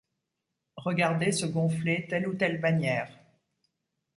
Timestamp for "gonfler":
1.45-2.07